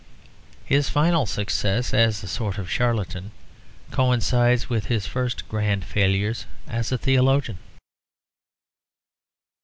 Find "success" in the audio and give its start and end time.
1.27-1.93